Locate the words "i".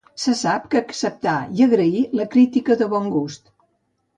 1.59-1.65